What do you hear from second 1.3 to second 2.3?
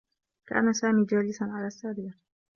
على السّرير.